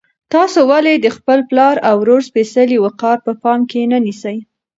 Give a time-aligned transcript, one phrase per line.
[0.33, 4.37] تاسو ولې د خپل پلار او ورور سپېڅلی وقار په پام کې نه نیسئ؟